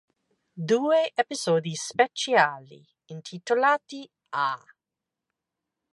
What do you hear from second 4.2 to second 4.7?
"Aa!